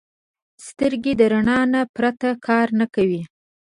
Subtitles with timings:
[0.67, 3.21] سترګې د رڼا نه پرته کار نه کوي